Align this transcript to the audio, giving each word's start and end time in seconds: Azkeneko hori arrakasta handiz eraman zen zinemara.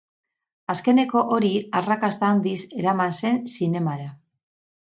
Azkeneko 0.73 1.21
hori 1.35 1.51
arrakasta 1.81 2.31
handiz 2.35 2.57
eraman 2.81 3.17
zen 3.23 3.41
zinemara. 3.55 4.13